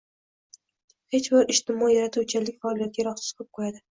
hech 1.15 1.29
bir 1.33 1.51
ijtimoiy 1.55 1.95
yaratuvchanlik 1.97 2.57
faoliyatiga 2.65 3.01
yaroqsiz 3.05 3.29
qilib 3.37 3.53
qo‘yadi. 3.59 3.83